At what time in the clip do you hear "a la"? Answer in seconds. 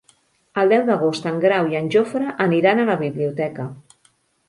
2.87-2.99